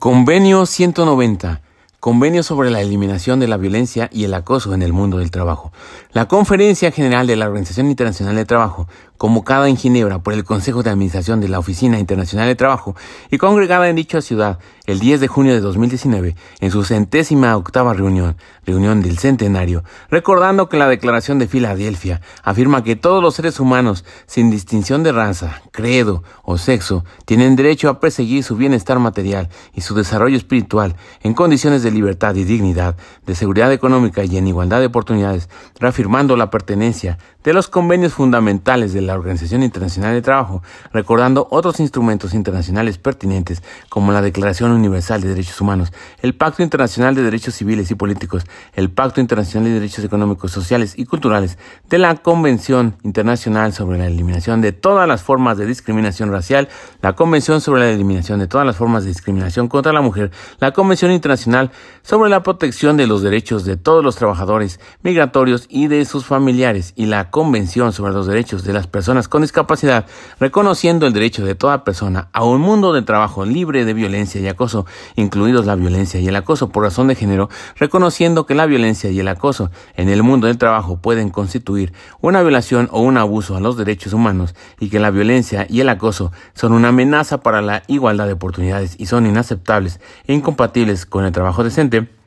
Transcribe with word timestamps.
Convenio 0.00 0.64
190. 0.64 1.60
Convenio 2.00 2.42
sobre 2.42 2.70
la 2.70 2.80
eliminación 2.80 3.38
de 3.38 3.46
la 3.46 3.58
violencia 3.58 4.08
y 4.10 4.24
el 4.24 4.32
acoso 4.32 4.72
en 4.72 4.80
el 4.80 4.94
mundo 4.94 5.18
del 5.18 5.30
trabajo. 5.30 5.72
La 6.14 6.26
Conferencia 6.26 6.90
General 6.90 7.26
de 7.26 7.36
la 7.36 7.48
Organización 7.48 7.90
Internacional 7.90 8.34
de 8.34 8.46
Trabajo, 8.46 8.88
convocada 9.20 9.68
en 9.68 9.76
Ginebra 9.76 10.22
por 10.22 10.32
el 10.32 10.44
Consejo 10.44 10.82
de 10.82 10.88
Administración 10.88 11.42
de 11.42 11.48
la 11.50 11.58
Oficina 11.58 11.98
Internacional 11.98 12.48
de 12.48 12.54
Trabajo 12.54 12.96
y 13.30 13.36
congregada 13.36 13.86
en 13.90 13.96
dicha 13.96 14.22
ciudad 14.22 14.58
el 14.86 14.98
10 14.98 15.20
de 15.20 15.28
junio 15.28 15.52
de 15.52 15.60
2019 15.60 16.36
en 16.60 16.70
su 16.70 16.84
centésima 16.84 17.54
octava 17.54 17.92
reunión, 17.92 18.38
reunión 18.64 19.02
del 19.02 19.18
centenario, 19.18 19.84
recordando 20.10 20.70
que 20.70 20.78
la 20.78 20.88
Declaración 20.88 21.38
de 21.38 21.48
Filadelfia 21.48 22.22
afirma 22.42 22.82
que 22.82 22.96
todos 22.96 23.22
los 23.22 23.34
seres 23.34 23.60
humanos, 23.60 24.06
sin 24.26 24.50
distinción 24.50 25.02
de 25.02 25.12
raza, 25.12 25.60
credo 25.70 26.24
o 26.42 26.56
sexo, 26.56 27.04
tienen 27.26 27.56
derecho 27.56 27.90
a 27.90 28.00
perseguir 28.00 28.42
su 28.42 28.56
bienestar 28.56 28.98
material 29.00 29.50
y 29.74 29.82
su 29.82 29.94
desarrollo 29.94 30.38
espiritual 30.38 30.96
en 31.22 31.34
condiciones 31.34 31.82
de 31.82 31.90
libertad 31.90 32.34
y 32.36 32.44
dignidad, 32.44 32.96
de 33.26 33.34
seguridad 33.34 33.70
económica 33.70 34.24
y 34.24 34.38
en 34.38 34.48
igualdad 34.48 34.80
de 34.80 34.86
oportunidades, 34.86 35.50
reafirmando 35.78 36.38
la 36.38 36.50
pertenencia 36.50 37.18
de 37.44 37.52
los 37.52 37.68
convenios 37.68 38.12
fundamentales 38.12 38.92
de 38.92 39.00
la 39.00 39.14
Organización 39.14 39.62
Internacional 39.62 40.12
de 40.12 40.22
Trabajo, 40.22 40.62
recordando 40.92 41.48
otros 41.50 41.80
instrumentos 41.80 42.34
internacionales 42.34 42.98
pertinentes 42.98 43.62
como 43.88 44.12
la 44.12 44.22
Declaración 44.22 44.72
Universal 44.72 45.22
de 45.22 45.28
Derechos 45.28 45.60
Humanos, 45.60 45.92
el 46.20 46.34
Pacto 46.34 46.62
Internacional 46.62 47.14
de 47.14 47.22
Derechos 47.22 47.54
Civiles 47.54 47.90
y 47.90 47.94
Políticos, 47.94 48.44
el 48.74 48.90
Pacto 48.90 49.20
Internacional 49.20 49.68
de 49.68 49.74
Derechos 49.74 50.04
Económicos, 50.04 50.52
Sociales 50.52 50.94
y 50.96 51.06
Culturales, 51.06 51.56
de 51.88 51.98
la 51.98 52.16
Convención 52.16 52.96
Internacional 53.02 53.72
sobre 53.72 53.98
la 53.98 54.06
Eliminación 54.06 54.60
de 54.60 54.72
todas 54.72 55.08
las 55.08 55.22
formas 55.22 55.56
de 55.56 55.66
discriminación 55.66 56.30
racial, 56.30 56.68
la 57.00 57.14
Convención 57.14 57.60
sobre 57.60 57.80
la 57.80 57.90
Eliminación 57.90 58.38
de 58.38 58.48
todas 58.48 58.66
las 58.66 58.76
formas 58.76 59.04
de 59.04 59.10
discriminación 59.10 59.68
contra 59.68 59.92
la 59.92 60.02
mujer, 60.02 60.30
la 60.58 60.72
Convención 60.72 61.10
Internacional 61.10 61.70
sobre 62.02 62.28
la 62.28 62.42
Protección 62.42 62.96
de 62.96 63.06
los 63.06 63.22
Derechos 63.22 63.64
de 63.64 63.76
todos 63.76 64.04
los 64.04 64.16
trabajadores 64.16 64.80
migratorios 65.02 65.66
y 65.68 65.88
de 65.88 66.04
sus 66.04 66.26
familiares 66.26 66.92
y 66.96 67.06
la 67.06 67.29
Convención 67.30 67.92
sobre 67.92 68.12
los 68.12 68.26
Derechos 68.26 68.64
de 68.64 68.72
las 68.72 68.86
Personas 68.86 69.28
con 69.28 69.42
Discapacidad, 69.42 70.06
reconociendo 70.38 71.06
el 71.06 71.12
derecho 71.12 71.44
de 71.44 71.54
toda 71.54 71.84
persona 71.84 72.28
a 72.32 72.44
un 72.44 72.60
mundo 72.60 72.92
de 72.92 73.02
trabajo 73.02 73.44
libre 73.44 73.84
de 73.84 73.94
violencia 73.94 74.40
y 74.40 74.48
acoso, 74.48 74.86
incluidos 75.16 75.66
la 75.66 75.76
violencia 75.76 76.20
y 76.20 76.28
el 76.28 76.36
acoso 76.36 76.68
por 76.68 76.82
razón 76.82 77.08
de 77.08 77.14
género, 77.14 77.48
reconociendo 77.76 78.46
que 78.46 78.54
la 78.54 78.66
violencia 78.66 79.10
y 79.10 79.20
el 79.20 79.28
acoso 79.28 79.70
en 79.96 80.08
el 80.08 80.22
mundo 80.22 80.46
del 80.46 80.58
trabajo 80.58 80.98
pueden 80.98 81.30
constituir 81.30 81.92
una 82.20 82.42
violación 82.42 82.88
o 82.92 83.00
un 83.00 83.16
abuso 83.16 83.56
a 83.56 83.60
los 83.60 83.76
derechos 83.76 84.12
humanos 84.12 84.54
y 84.78 84.90
que 84.90 85.00
la 85.00 85.10
violencia 85.10 85.66
y 85.68 85.80
el 85.80 85.88
acoso 85.88 86.32
son 86.54 86.72
una 86.72 86.88
amenaza 86.88 87.42
para 87.42 87.62
la 87.62 87.82
igualdad 87.86 88.26
de 88.26 88.34
oportunidades 88.34 88.96
y 88.98 89.06
son 89.06 89.26
inaceptables 89.26 90.00
e 90.26 90.34
incompatibles 90.34 91.06
con 91.06 91.24
el 91.24 91.32
trabajo 91.32 91.64
decente 91.64 92.19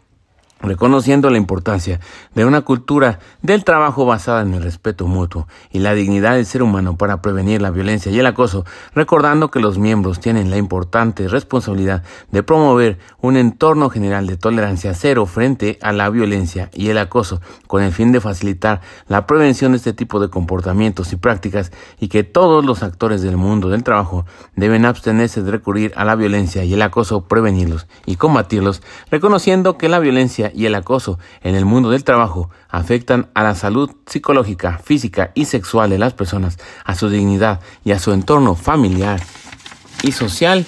reconociendo 0.63 1.29
la 1.29 1.37
importancia 1.37 1.99
de 2.33 2.45
una 2.45 2.61
cultura 2.61 3.19
del 3.41 3.63
trabajo 3.63 4.05
basada 4.05 4.41
en 4.41 4.53
el 4.53 4.63
respeto 4.63 5.07
mutuo 5.07 5.47
y 5.71 5.79
la 5.79 5.93
dignidad 5.93 6.35
del 6.35 6.45
ser 6.45 6.63
humano 6.63 6.97
para 6.97 7.21
prevenir 7.21 7.61
la 7.61 7.69
violencia 7.69 8.11
y 8.11 8.19
el 8.19 8.25
acoso, 8.25 8.65
recordando 8.95 9.51
que 9.51 9.59
los 9.59 9.77
miembros 9.77 10.19
tienen 10.19 10.49
la 10.49 10.57
importante 10.57 11.27
responsabilidad 11.27 12.03
de 12.31 12.43
promover 12.43 12.97
un 13.21 13.37
entorno 13.37 13.89
general 13.89 14.25
de 14.25 14.37
tolerancia 14.37 14.93
cero 14.93 15.25
frente 15.25 15.77
a 15.81 15.91
la 15.91 16.09
violencia 16.09 16.69
y 16.73 16.89
el 16.89 16.97
acoso, 16.97 17.41
con 17.67 17.83
el 17.83 17.91
fin 17.91 18.11
de 18.11 18.21
facilitar 18.21 18.81
la 19.07 19.27
prevención 19.27 19.73
de 19.73 19.77
este 19.77 19.93
tipo 19.93 20.19
de 20.19 20.29
comportamientos 20.29 21.11
y 21.11 21.17
prácticas 21.17 21.71
y 21.99 22.07
que 22.07 22.23
todos 22.23 22.63
los 22.63 22.83
actores 22.83 23.21
del 23.21 23.37
mundo 23.37 23.69
del 23.69 23.83
trabajo 23.83 24.25
deben 24.55 24.85
abstenerse 24.85 25.43
de 25.43 25.51
recurrir 25.51 25.91
a 25.95 26.05
la 26.05 26.15
violencia 26.15 26.63
y 26.63 26.73
el 26.73 26.81
acoso, 26.81 27.27
prevenirlos 27.27 27.87
y 28.05 28.15
combatirlos, 28.15 28.81
reconociendo 29.11 29.77
que 29.77 29.89
la 29.89 29.99
violencia 29.99 30.52
y 30.53 30.65
el 30.65 30.75
acoso 30.75 31.19
en 31.41 31.55
el 31.55 31.65
mundo 31.65 31.89
del 31.89 32.03
trabajo 32.03 32.49
afectan 32.69 33.29
a 33.33 33.43
la 33.43 33.55
salud 33.55 33.91
psicológica, 34.05 34.79
física 34.79 35.31
y 35.33 35.45
sexual 35.45 35.89
de 35.89 35.99
las 35.99 36.13
personas, 36.13 36.57
a 36.85 36.95
su 36.95 37.09
dignidad 37.09 37.59
y 37.83 37.91
a 37.91 37.99
su 37.99 38.11
entorno 38.11 38.55
familiar 38.55 39.21
y 40.03 40.11
social, 40.11 40.65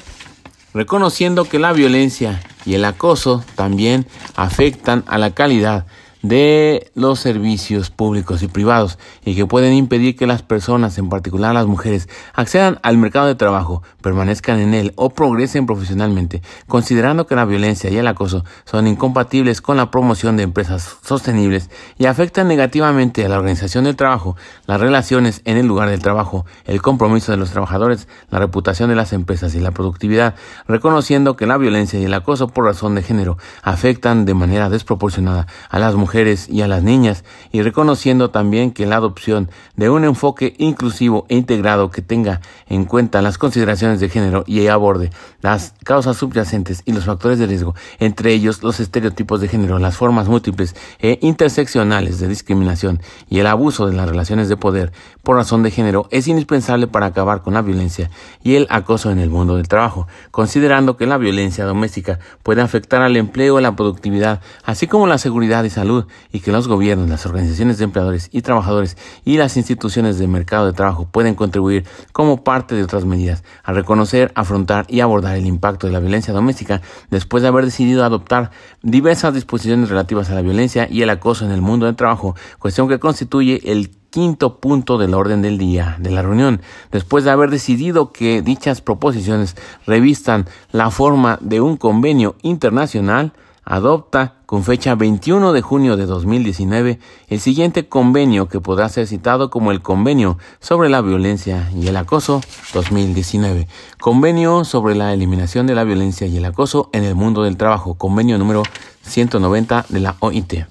reconociendo 0.73 1.46
que 1.46 1.59
la 1.59 1.73
violencia 1.73 2.41
y 2.66 2.73
el 2.73 2.85
acoso 2.85 3.44
también 3.56 4.07
afectan 4.35 5.03
a 5.07 5.18
la 5.18 5.31
calidad 5.31 5.85
de 6.28 6.91
los 6.96 7.19
servicios 7.19 7.90
públicos 7.90 8.41
y 8.41 8.47
privados 8.47 8.97
y 9.24 9.36
que 9.36 9.46
pueden 9.46 9.74
impedir 9.74 10.16
que 10.16 10.25
las 10.25 10.41
personas, 10.41 10.97
en 10.97 11.09
particular 11.09 11.53
las 11.53 11.68
mujeres, 11.68 12.09
accedan 12.34 12.80
al 12.81 12.97
mercado 12.97 13.28
de 13.28 13.36
trabajo, 13.36 13.84
permanezcan 14.02 14.59
en 14.59 14.74
él 14.74 14.94
o 14.96 15.09
progresen 15.09 15.66
profesionalmente, 15.66 16.41
considerando 16.68 17.28
que 17.28 17.35
la 17.35 17.46
violencia 17.46 17.90
y 17.90 17.97
el 17.97 18.08
acoso 18.08 18.44
son 18.66 18.88
incompatibles 18.88 19.62
con 19.62 19.78
la 19.78 19.91
promoción 19.91 20.38
de 20.38 20.44
empresas 20.44 20.97
sostenibles 21.03 21.69
y 21.97 22.06
afectan 22.06 22.47
negativamente 22.47 23.25
a 23.25 23.30
la 23.30 23.38
organización 23.38 23.84
del 23.84 23.96
trabajo, 23.96 24.35
las 24.66 24.80
relaciones 24.80 25.41
en 25.46 25.58
el 25.58 25.68
lugar 25.68 25.90
del 25.90 26.02
trabajo, 26.02 26.46
el 26.66 26.81
compromiso 26.81 27.31
de 27.31 27.38
los 27.38 27.52
trabajadores, 27.52 28.08
la 28.30 28.40
reputación 28.40 28.90
de 28.90 28.96
las 28.96 29.14
empresas 29.14 29.53
y 29.53 29.59
la 29.59 29.72
productividad, 29.72 30.35
reconociendo 30.68 31.35
que 31.35 31.46
la 31.46 31.58
violencia 31.58 32.00
y 32.00 32.06
el 32.06 32.14
acoso 32.14 32.47
por 32.47 32.66
razón 32.66 32.96
de 32.96 33.03
género 33.03 33.38
afectan 33.62 34.25
de 34.25 34.34
manera 34.34 34.69
desproporcionada 34.69 35.47
a 35.69 35.80
las 35.80 35.96
mujeres 35.96 36.15
y 36.16 36.62
a 36.62 36.68
las 36.70 36.81
niñas 36.81 37.26
y 37.52 37.62
reconociendo 37.62 38.30
también 38.30 38.72
que 38.72 38.86
la 38.86 38.96
adopción 38.96 39.50
de 39.76 39.90
un 39.90 40.06
enfoque 40.06 40.56
inclusivo 40.59 41.26
e 41.28 41.36
integrado 41.36 41.92
que 41.92 42.02
tenga 42.02 42.40
en 42.70 42.86
cuenta 42.86 43.22
las 43.22 43.38
consideraciones 43.38 44.00
de 44.00 44.08
género 44.08 44.46
y 44.48 44.66
aborde 44.68 45.09
las 45.42 45.74
causas 45.84 46.16
subyacentes 46.16 46.84
y 46.86 46.94
los 46.94 47.03
factores 47.03 47.38
de 47.38 47.48
riesgo, 47.48 47.76
entre 48.00 48.31
ellos 48.31 48.64
los 48.64 48.80
estereotipos 48.80 49.42
de 49.42 49.50
género, 49.50 49.78
las 49.78 49.98
formas 49.98 50.30
múltiples 50.30 50.74
e 51.00 51.20
interseccionales 51.22 52.20
de 52.20 52.30
discriminación 52.30 53.02
y 53.30 53.40
el 53.40 53.47
abuso 53.47 53.86
de 53.86 53.94
las 53.94 54.08
relaciones 54.08 54.47
de 54.47 54.56
poder 54.56 54.94
por 55.22 55.36
razón 55.36 55.64
de 55.64 55.72
género 55.72 56.08
es 56.12 56.30
indispensable 56.30 56.88
para 56.88 57.08
acabar 57.08 57.42
con 57.42 57.56
la 57.56 57.62
violencia 57.62 58.09
y 58.42 58.56
el 58.56 58.68
acoso 58.70 59.12
en 59.12 59.20
el 59.20 59.30
mundo 59.30 59.58
del 59.58 59.68
trabajo, 59.68 60.08
considerando 60.32 60.96
que 60.96 61.08
la 61.08 61.18
violencia 61.18 61.66
doméstica 61.66 62.20
puede 62.42 62.62
afectar 62.62 63.02
al 63.02 63.18
empleo 63.18 63.59
la 63.59 63.76
productividad, 63.76 64.42
así 64.64 64.88
como 64.88 65.08
la 65.08 65.18
seguridad 65.18 65.64
y 65.64 65.70
salud 65.70 65.94
y 66.31 66.39
que 66.39 66.51
los 66.51 66.67
gobiernos, 66.67 67.09
las 67.09 67.25
organizaciones 67.25 67.78
de 67.78 67.85
empleadores 67.85 68.29
y 68.31 68.41
trabajadores 68.41 68.97
y 69.23 69.38
las 69.38 69.57
instituciones 69.57 70.17
de 70.19 70.28
mercado 70.28 70.66
de 70.66 70.73
trabajo 70.73 71.07
pueden 71.11 71.35
contribuir 71.35 71.85
como 72.11 72.44
parte 72.44 72.75
de 72.75 72.83
otras 72.83 73.06
medidas 73.06 73.44
a 73.63 73.73
reconocer, 73.73 74.31
afrontar 74.35 74.85
y 74.89 75.00
abordar 75.00 75.35
el 75.35 75.45
impacto 75.45 75.88
de 75.88 75.94
la 75.94 76.00
violencia 76.00 76.34
doméstica 76.34 76.81
después 77.09 77.41
de 77.44 77.50
haber 77.50 77.66
decidido 77.66 78.03
adoptar 78.03 78.51
diversas 78.81 79.34
disposiciones 79.34 79.89
relativas 79.89 80.29
a 80.29 80.35
la 80.35 80.41
violencia 80.41 80.88
y 80.89 81.01
el 81.01 81.09
acoso 81.09 81.45
en 81.45 81.51
el 81.51 81.61
mundo 81.61 81.85
del 81.85 81.95
trabajo, 81.95 82.35
cuestión 82.59 82.88
que 82.88 83.00
constituye 83.00 83.61
el 83.72 83.91
quinto 84.16 84.61
punto 84.61 84.97
del 84.97 85.13
orden 85.13 85.41
del 85.41 85.57
día 85.57 85.97
de 86.00 86.09
la 86.09 86.22
reunión, 86.22 86.61
después 86.89 87.25
de 87.25 87.31
haber 87.31 87.50
decidido 87.50 88.13
que 88.13 88.41
dichas 88.41 88.79
proposiciones 88.79 89.57
revistan 89.85 90.45
la 90.72 90.89
forma 90.89 91.38
de 91.41 91.59
un 91.59 91.75
convenio 91.75 92.38
internacional, 92.41 93.34
adopta 93.66 94.36
con 94.46 94.64
fecha 94.64 94.96
21 94.96 95.52
de 95.52 95.62
junio 95.62 95.98
de 95.98 96.06
2019 96.06 97.00
el 97.28 97.40
siguiente 97.40 97.90
convenio 97.90 98.48
que 98.48 98.62
podrá 98.62 98.88
ser 98.90 99.08
citado 99.08 99.50
como 99.50 99.72
el 99.72 99.81
Convenio 99.81 100.38
sobre 100.59 100.90
la 100.90 101.02
Violencia 101.02 101.70
y 101.76 101.88
el 101.88 101.98
Acoso 101.98 102.42
2019. 102.74 103.68
Convenio 104.00 104.64
sobre 104.64 104.96
la 104.96 105.14
eliminación 105.14 105.68
de 105.68 105.76
la 105.76 105.84
violencia 105.84 106.28
y 106.28 106.38
el 106.38 106.46
acoso 106.46 106.90
en 106.94 107.03
el 107.03 107.16
mundo 107.16 107.44
del 107.44 107.58
trabajo. 107.58 107.96
Convenio 107.96 108.38
número 108.38 108.64
190 109.02 109.88
de 109.90 110.00
la 110.00 110.16
OIT. 110.20 110.66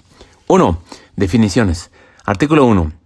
1. 0.47 0.79
Definiciones. 1.17 1.91
Artículo 2.25 2.65
1. 2.65 3.04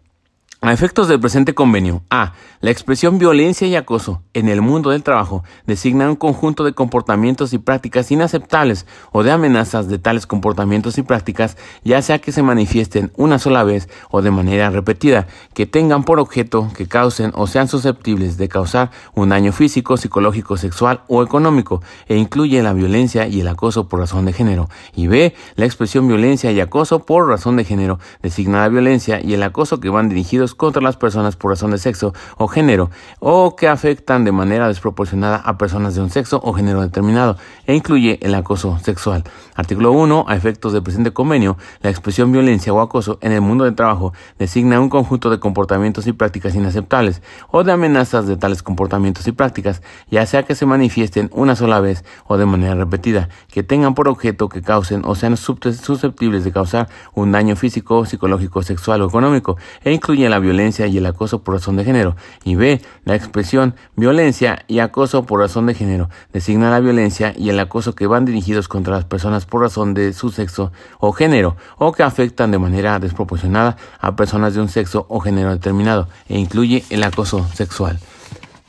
A 0.61 0.73
efectos 0.73 1.07
del 1.07 1.21
presente 1.21 1.55
convenio, 1.55 2.03
A. 2.11 2.33
La 2.61 2.73
expresión 2.73 3.19
violencia 3.19 3.69
y 3.69 3.77
acoso 3.77 4.23
en 4.35 4.49
el 4.49 4.61
mundo 4.61 4.91
del 4.91 5.05
trabajo 5.05 5.45
designa 5.69 6.11
un 6.11 6.17
conjunto 6.17 6.65
de 6.65 6.73
comportamientos 6.73 7.53
y 7.53 7.59
prácticas 7.59 8.11
inaceptables 8.11 8.85
o 9.13 9.23
de 9.23 9.31
amenazas 9.31 9.87
de 9.87 10.01
tales 10.01 10.27
comportamientos 10.27 10.99
y 10.99 11.03
prácticas, 11.03 11.57
ya 11.85 12.03
sea 12.03 12.19
que 12.19 12.33
se 12.33 12.43
manifiesten 12.43 13.13
una 13.17 13.39
sola 13.39 13.63
vez 13.63 13.89
o 14.11 14.21
de 14.21 14.33
manera 14.33 14.71
repetida, 14.71 15.29
que 15.55 15.67
tengan 15.67 16.03
por 16.03 16.19
objeto 16.19 16.69
que 16.77 16.89
causen 16.89 17.31
o 17.37 17.47
sean 17.47 17.69
susceptibles 17.69 18.37
de 18.37 18.49
causar 18.49 18.91
un 19.15 19.29
daño 19.29 19.53
físico, 19.53 19.97
psicológico, 19.97 20.57
sexual 20.57 21.03
o 21.07 21.23
económico, 21.23 21.85
e 22.09 22.17
incluye 22.17 22.61
la 22.65 22.73
violencia 22.73 23.29
y 23.29 23.43
el 23.43 23.47
acoso 23.47 23.89
por 23.89 24.01
razón 24.01 24.25
de 24.25 24.33
género. 24.33 24.69
Y 24.97 25.07
B. 25.07 25.37
La 25.55 25.67
expresión 25.67 26.09
violencia 26.09 26.51
y 26.51 26.59
acoso 26.59 27.05
por 27.05 27.29
razón 27.29 27.55
de 27.55 27.65
género 27.65 28.01
designa 28.23 28.63
la 28.63 28.69
violencia 28.69 29.21
y 29.23 29.35
el 29.35 29.45
acoso 29.45 29.79
que 29.79 29.89
van 29.89 30.09
dirigidos 30.09 30.48
contra 30.55 30.83
las 30.83 30.97
personas 30.97 31.37
por 31.37 31.51
razón 31.51 31.71
de 31.71 31.79
sexo 31.79 32.13
o 32.37 32.49
género, 32.49 32.91
o 33.21 33.57
que 33.57 33.69
afectan 33.69 34.25
de 34.25 34.33
manera 34.33 34.69
desproporcionada 34.69 35.37
a 35.37 35.59
personas 35.59 35.95
de 35.95 36.01
un 36.01 36.11
sexo 36.11 36.41
o 36.43 36.53
género 36.53 36.81
determinado, 36.83 37.37
e 37.67 37.75
incluye 37.75 38.19
el 38.23 38.35
acoso 38.35 38.79
sexual. 38.83 39.25
Artículo 39.55 39.93
1. 39.93 40.27
A 40.29 40.37
efectos 40.37 40.73
del 40.73 40.83
presente 40.83 41.13
convenio, 41.13 41.57
la 41.81 41.91
expresión 41.91 42.33
violencia 42.33 42.73
o 42.73 42.81
acoso 42.81 43.19
en 43.21 43.33
el 43.33 43.41
mundo 43.41 43.65
del 43.65 43.75
trabajo 43.75 44.13
designa 44.39 44.81
un 44.81 44.89
conjunto 44.89 45.31
de 45.31 45.41
comportamientos 45.41 46.07
y 46.07 46.13
prácticas 46.13 46.55
inaceptables 46.55 47.23
o 47.51 47.65
de 47.65 47.73
amenazas 47.73 48.27
de 48.27 48.37
tales 48.37 48.63
comportamientos 48.63 49.27
y 49.27 49.33
prácticas, 49.33 49.83
ya 50.11 50.25
sea 50.27 50.45
que 50.45 50.55
se 50.55 50.67
manifiesten 50.67 51.31
una 51.33 51.57
sola 51.57 51.81
vez 51.81 52.05
o 52.27 52.37
de 52.37 52.47
manera 52.47 52.75
repetida, 52.75 53.29
que 53.49 53.63
tengan 53.63 53.95
por 53.95 54.09
objeto 54.09 54.49
que 54.49 54.63
causen 54.63 55.03
o 55.05 55.15
sean 55.15 55.37
susceptibles 55.37 56.45
de 56.45 56.53
causar 56.53 56.89
un 57.15 57.33
daño 57.33 57.57
físico, 57.57 58.05
psicológico, 58.05 58.63
sexual 58.63 59.03
o 59.03 59.09
económico, 59.09 59.57
e 59.83 59.93
incluye 59.93 60.29
la 60.29 60.38
violencia 60.39 60.87
y 60.87 60.99
el 60.99 61.07
acoso 61.07 61.43
por 61.43 61.55
razón 61.55 61.77
de 61.77 61.85
género. 61.85 62.17
Y 62.45 62.55
B. 62.55 62.81
La 63.05 63.15
expresión 63.15 63.75
violencia 63.97 64.65
y 64.69 64.79
acoso 64.79 65.25
por 65.25 65.41
razón 65.41 65.67
de 65.67 65.75
género 65.75 66.09
designa 66.33 66.71
la 66.71 66.81
violencia 66.81 67.35
y 67.37 67.51
el 67.51 67.61
acoso 67.61 67.95
que 67.95 68.07
van 68.07 68.25
dirigidos 68.25 68.69
contra 68.69 68.95
las 68.95 69.05
personas 69.05 69.47
por 69.47 69.63
razón 69.63 69.95
de 69.95 70.13
su 70.13 70.31
sexo 70.31 70.73
o 70.99 71.13
género, 71.13 71.57
o 71.79 71.93
que 71.93 72.03
afectan 72.03 72.51
de 72.51 72.59
manera 72.59 72.99
desproporcionada 72.99 73.77
a 74.01 74.17
personas 74.17 74.55
de 74.55 74.61
un 74.61 74.69
sexo 74.69 75.07
o 75.09 75.21
género 75.21 75.51
determinado, 75.51 76.09
e 76.29 76.39
incluye 76.39 76.85
el 76.91 77.03
acoso 77.03 77.47
sexual. 77.55 77.99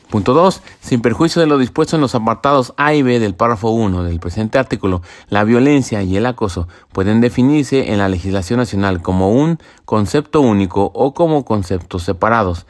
Punto 0.10 0.34
2. 0.34 0.64
Sin 0.82 1.02
perjuicio 1.02 1.40
de 1.40 1.48
lo 1.48 1.60
dispuesto 1.60 1.96
en 1.96 2.02
los 2.02 2.16
apartados 2.16 2.74
A 2.78 2.96
y 2.96 3.04
B 3.04 3.20
del 3.20 3.36
párrafo 3.36 3.70
1 3.70 4.04
del 4.04 4.20
presente 4.20 4.58
artículo, 4.58 5.04
la 5.30 5.44
violencia 5.44 6.02
y 6.02 6.18
el 6.18 6.26
acoso 6.26 6.68
pueden 6.92 7.22
definirse 7.22 7.92
en 7.92 8.00
la 8.00 8.10
legislación 8.10 8.58
nacional 8.58 9.04
como 9.04 9.32
un 9.32 9.60
concepto 9.86 10.42
único 10.42 10.92
o 10.96 11.14
como 11.14 11.46
conceptos 11.46 12.04
separados. 12.04 12.66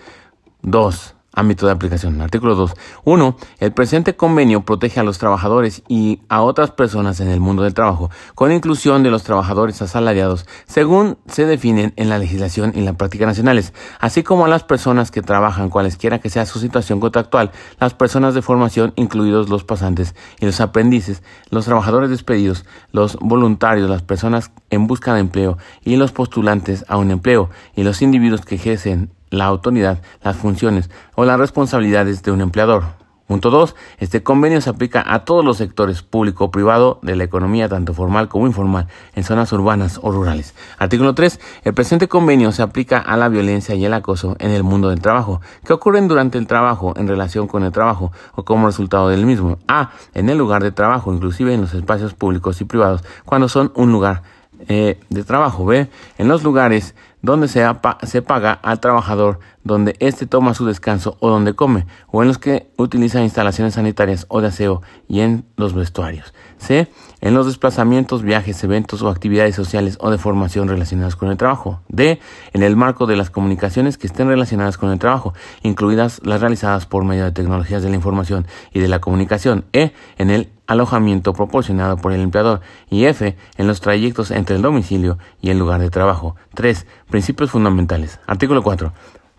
2. 0.63 1.15
Ámbito 1.31 1.67
de 1.67 1.71
aplicación. 1.71 2.19
Artículo 2.21 2.55
2. 2.55 2.73
1. 3.03 3.37
El 3.59 3.71
presente 3.71 4.15
convenio 4.15 4.61
protege 4.61 4.99
a 4.99 5.03
los 5.03 5.19
trabajadores 5.19 5.83
y 5.87 6.21
a 6.27 6.41
otras 6.41 6.71
personas 6.71 7.19
en 7.19 7.29
el 7.29 7.39
mundo 7.39 7.63
del 7.63 7.75
trabajo, 7.75 8.09
con 8.33 8.51
inclusión 8.51 9.03
de 9.03 9.11
los 9.11 9.23
trabajadores 9.23 9.81
asalariados, 9.81 10.47
según 10.65 11.17
se 11.27 11.45
definen 11.45 11.93
en 11.97 12.09
la 12.09 12.17
legislación 12.17 12.73
y 12.75 12.81
la 12.81 12.93
práctica 12.93 13.27
nacionales, 13.27 13.73
así 13.99 14.23
como 14.23 14.45
a 14.45 14.49
las 14.49 14.63
personas 14.63 15.11
que 15.11 15.21
trabajan 15.21 15.69
cualesquiera 15.69 16.19
que 16.19 16.31
sea 16.31 16.47
su 16.47 16.59
situación 16.59 16.99
contractual, 16.99 17.51
las 17.79 17.93
personas 17.93 18.33
de 18.33 18.41
formación, 18.41 18.93
incluidos 18.95 19.49
los 19.49 19.63
pasantes 19.63 20.15
y 20.39 20.47
los 20.47 20.59
aprendices, 20.61 21.21
los 21.51 21.65
trabajadores 21.65 22.09
despedidos, 22.09 22.65
los 22.91 23.17
voluntarios, 23.17 23.89
las 23.89 24.01
personas 24.01 24.51
en 24.71 24.87
busca 24.87 25.13
de 25.13 25.19
empleo 25.19 25.57
y 25.85 25.95
los 25.95 26.11
postulantes 26.11 26.85
a 26.87 26.97
un 26.97 27.11
empleo, 27.11 27.49
y 27.75 27.83
los 27.83 28.01
individuos 28.01 28.45
que 28.45 28.55
ejercen 28.55 29.11
la 29.29 29.45
autoridad, 29.45 30.01
las 30.23 30.35
funciones 30.35 30.89
o 31.15 31.25
las 31.25 31.39
responsabilidades 31.39 32.23
de 32.23 32.31
un 32.31 32.41
empleador. 32.41 32.99
Punto 33.29 33.51
2. 33.51 33.75
Este 33.99 34.23
convenio 34.23 34.59
se 34.59 34.71
aplica 34.71 35.03
a 35.05 35.23
todos 35.23 35.45
los 35.45 35.57
sectores 35.57 36.01
público 36.01 36.45
o 36.45 36.51
privado 36.51 36.97
de 37.03 37.15
la 37.15 37.25
economía, 37.25 37.69
tanto 37.69 37.93
formal 37.93 38.27
como 38.27 38.47
informal, 38.47 38.87
en 39.13 39.23
zonas 39.23 39.53
urbanas 39.53 39.99
o 40.01 40.11
rurales. 40.11 40.55
Artículo 40.79 41.13
3. 41.13 41.39
El 41.63 41.75
presente 41.75 42.07
convenio 42.07 42.51
se 42.51 42.63
aplica 42.63 42.97
a 42.97 43.17
la 43.17 43.29
violencia 43.29 43.75
y 43.75 43.85
el 43.85 43.93
acoso 43.93 44.35
en 44.39 44.49
el 44.49 44.63
mundo 44.63 44.89
del 44.89 45.01
trabajo, 45.01 45.41
que 45.63 45.73
ocurren 45.73 46.07
durante 46.07 46.39
el 46.39 46.47
trabajo, 46.47 46.95
en 46.97 47.07
relación 47.07 47.45
con 47.45 47.63
el 47.63 47.71
trabajo 47.71 48.11
o 48.33 48.43
como 48.43 48.65
resultado 48.65 49.09
del 49.09 49.27
mismo. 49.27 49.59
A. 49.67 49.91
En 50.15 50.27
el 50.29 50.39
lugar 50.39 50.63
de 50.63 50.71
trabajo, 50.71 51.13
inclusive 51.13 51.53
en 51.53 51.61
los 51.61 51.75
espacios 51.75 52.15
públicos 52.15 52.59
y 52.61 52.65
privados, 52.65 53.03
cuando 53.25 53.47
son 53.47 53.71
un 53.75 53.91
lugar 53.91 54.23
eh, 54.67 54.99
de 55.09 55.23
trabajo. 55.23 55.65
B. 55.65 55.87
En 56.17 56.27
los 56.27 56.43
lugares 56.43 56.95
donde 57.21 57.47
se, 57.47 57.65
se 58.03 58.21
paga 58.21 58.53
al 58.53 58.79
trabajador, 58.79 59.39
donde 59.63 59.95
éste 59.99 60.25
toma 60.25 60.53
su 60.53 60.65
descanso 60.65 61.17
o 61.19 61.29
donde 61.29 61.53
come, 61.53 61.85
o 62.07 62.21
en 62.21 62.27
los 62.27 62.37
que 62.37 62.69
utiliza 62.77 63.21
instalaciones 63.21 63.75
sanitarias 63.75 64.25
o 64.29 64.41
de 64.41 64.47
aseo 64.47 64.81
y 65.07 65.21
en 65.21 65.45
los 65.57 65.73
vestuarios. 65.73 66.33
C. 66.57 66.87
En 67.21 67.33
los 67.33 67.45
desplazamientos, 67.45 68.23
viajes, 68.23 68.63
eventos 68.63 69.01
o 69.01 69.09
actividades 69.09 69.55
sociales 69.55 69.97
o 69.99 70.09
de 70.09 70.17
formación 70.17 70.67
relacionadas 70.67 71.15
con 71.15 71.29
el 71.29 71.37
trabajo. 71.37 71.81
D. 71.87 72.19
En 72.53 72.63
el 72.63 72.75
marco 72.75 73.05
de 73.07 73.15
las 73.15 73.29
comunicaciones 73.29 73.97
que 73.97 74.07
estén 74.07 74.27
relacionadas 74.27 74.77
con 74.77 74.91
el 74.91 74.99
trabajo, 74.99 75.33
incluidas 75.63 76.21
las 76.23 76.41
realizadas 76.41 76.85
por 76.85 77.03
medio 77.03 77.25
de 77.25 77.31
tecnologías 77.31 77.83
de 77.83 77.89
la 77.89 77.95
información 77.95 78.47
y 78.73 78.79
de 78.79 78.87
la 78.87 78.99
comunicación. 78.99 79.65
E. 79.73 79.91
En 80.17 80.29
el 80.29 80.49
alojamiento 80.67 81.33
proporcionado 81.33 81.97
por 81.97 82.13
el 82.13 82.21
empleador 82.21 82.61
y 82.89 83.05
F 83.05 83.35
en 83.57 83.67
los 83.67 83.81
trayectos 83.81 84.29
entre 84.31 84.55
el 84.55 84.61
domicilio 84.61 85.17
y 85.41 85.49
el 85.49 85.57
lugar 85.57 85.81
de 85.81 85.89
trabajo. 85.89 86.35
3. 86.53 86.85
Principios 87.09 87.51
fundamentales. 87.51 88.19
Artículo 88.27 88.61
4. 88.61 88.93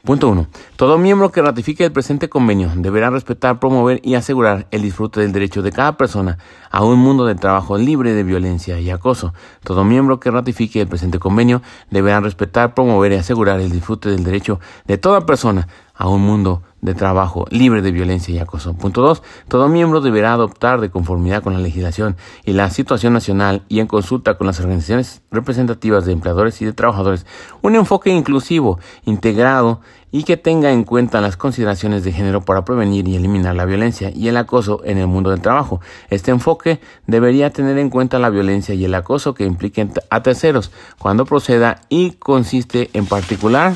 Punto 0.04 0.30
1. 0.30 0.46
Todo 0.76 0.96
miembro 0.96 1.30
que 1.30 1.42
ratifique 1.42 1.84
el 1.84 1.92
presente 1.92 2.30
convenio 2.30 2.70
deberá 2.74 3.10
respetar, 3.10 3.60
promover 3.60 4.00
y 4.02 4.14
asegurar 4.14 4.66
el 4.70 4.80
disfrute 4.80 5.20
del 5.20 5.32
derecho 5.32 5.60
de 5.60 5.72
cada 5.72 5.98
persona 5.98 6.38
a 6.70 6.82
un 6.82 6.98
mundo 6.98 7.26
de 7.26 7.34
trabajo 7.34 7.76
libre 7.76 8.14
de 8.14 8.22
violencia 8.22 8.80
y 8.80 8.88
acoso. 8.88 9.34
Todo 9.62 9.84
miembro 9.84 10.18
que 10.18 10.30
ratifique 10.30 10.80
el 10.80 10.88
presente 10.88 11.18
convenio 11.18 11.60
deberá 11.90 12.20
respetar, 12.20 12.72
promover 12.72 13.12
y 13.12 13.16
asegurar 13.16 13.60
el 13.60 13.70
disfrute 13.70 14.08
del 14.08 14.24
derecho 14.24 14.58
de 14.86 14.96
toda 14.96 15.26
persona 15.26 15.68
a 16.00 16.08
un 16.08 16.22
mundo 16.22 16.62
de 16.80 16.94
trabajo 16.94 17.44
libre 17.50 17.82
de 17.82 17.92
violencia 17.92 18.34
y 18.34 18.38
acoso. 18.38 18.72
Punto 18.72 19.02
2. 19.02 19.22
Todo 19.48 19.68
miembro 19.68 20.00
deberá 20.00 20.32
adoptar 20.32 20.80
de 20.80 20.88
conformidad 20.88 21.42
con 21.42 21.52
la 21.52 21.58
legislación 21.58 22.16
y 22.46 22.54
la 22.54 22.70
situación 22.70 23.12
nacional 23.12 23.64
y 23.68 23.80
en 23.80 23.86
consulta 23.86 24.38
con 24.38 24.46
las 24.46 24.58
organizaciones 24.60 25.20
representativas 25.30 26.06
de 26.06 26.12
empleadores 26.12 26.62
y 26.62 26.64
de 26.64 26.72
trabajadores 26.72 27.26
un 27.60 27.76
enfoque 27.76 28.08
inclusivo, 28.08 28.78
integrado 29.04 29.82
y 30.10 30.24
que 30.24 30.38
tenga 30.38 30.72
en 30.72 30.84
cuenta 30.84 31.20
las 31.20 31.36
consideraciones 31.36 32.02
de 32.02 32.12
género 32.12 32.46
para 32.46 32.64
prevenir 32.64 33.06
y 33.06 33.16
eliminar 33.16 33.54
la 33.54 33.66
violencia 33.66 34.10
y 34.10 34.28
el 34.28 34.38
acoso 34.38 34.80
en 34.86 34.96
el 34.96 35.06
mundo 35.06 35.28
del 35.28 35.42
trabajo. 35.42 35.82
Este 36.08 36.30
enfoque 36.30 36.80
debería 37.06 37.50
tener 37.50 37.76
en 37.76 37.90
cuenta 37.90 38.18
la 38.18 38.30
violencia 38.30 38.74
y 38.74 38.86
el 38.86 38.94
acoso 38.94 39.34
que 39.34 39.44
impliquen 39.44 39.92
a 40.08 40.22
terceros 40.22 40.72
cuando 40.98 41.26
proceda 41.26 41.82
y 41.90 42.12
consiste 42.12 42.88
en 42.94 43.04
particular 43.04 43.74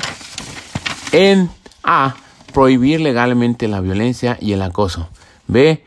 en 1.11 1.49
a. 1.85 2.15
Prohibir 2.53 3.01
legalmente 3.01 3.67
la 3.67 3.81
violencia 3.81 4.37
y 4.39 4.53
el 4.53 4.61
acoso. 4.61 5.09
B. 5.47 5.83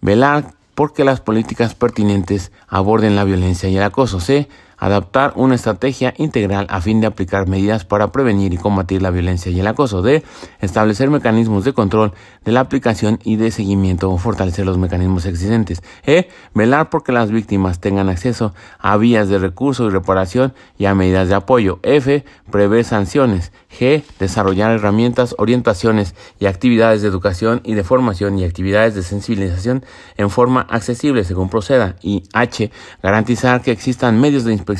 Velar 0.00 0.54
porque 0.74 1.04
las 1.04 1.20
políticas 1.20 1.74
pertinentes 1.74 2.52
aborden 2.68 3.16
la 3.16 3.24
violencia 3.24 3.68
y 3.68 3.76
el 3.76 3.82
acoso. 3.82 4.20
C 4.20 4.48
adaptar 4.82 5.32
una 5.36 5.54
estrategia 5.54 6.12
integral 6.16 6.66
a 6.68 6.80
fin 6.80 7.00
de 7.00 7.06
aplicar 7.06 7.46
medidas 7.46 7.84
para 7.84 8.10
prevenir 8.10 8.52
y 8.52 8.56
combatir 8.56 9.00
la 9.00 9.12
violencia 9.12 9.52
y 9.52 9.60
el 9.60 9.66
acoso. 9.68 10.02
D. 10.02 10.24
Establecer 10.60 11.08
mecanismos 11.08 11.64
de 11.64 11.72
control 11.72 12.12
de 12.44 12.50
la 12.50 12.58
aplicación 12.58 13.20
y 13.22 13.36
de 13.36 13.52
seguimiento 13.52 14.10
o 14.10 14.18
fortalecer 14.18 14.66
los 14.66 14.78
mecanismos 14.78 15.24
existentes. 15.24 15.84
E. 16.04 16.28
Velar 16.52 16.90
porque 16.90 17.12
las 17.12 17.30
víctimas 17.30 17.78
tengan 17.78 18.08
acceso 18.08 18.54
a 18.80 18.96
vías 18.96 19.28
de 19.28 19.38
recurso 19.38 19.86
y 19.86 19.90
reparación 19.90 20.52
y 20.76 20.86
a 20.86 20.96
medidas 20.96 21.28
de 21.28 21.36
apoyo. 21.36 21.78
F. 21.84 22.24
Prever 22.50 22.84
sanciones. 22.84 23.52
G. 23.78 24.02
Desarrollar 24.18 24.72
herramientas, 24.72 25.36
orientaciones 25.38 26.16
y 26.40 26.46
actividades 26.46 27.02
de 27.02 27.08
educación 27.08 27.60
y 27.62 27.74
de 27.74 27.84
formación 27.84 28.36
y 28.36 28.44
actividades 28.44 28.96
de 28.96 29.04
sensibilización 29.04 29.84
en 30.16 30.28
forma 30.28 30.62
accesible 30.62 31.22
según 31.22 31.48
proceda. 31.48 31.94
Y 32.02 32.24
H. 32.32 32.72
Garantizar 33.00 33.62
que 33.62 33.70
existan 33.70 34.20
medios 34.20 34.42
de 34.42 34.52
inspección 34.52 34.71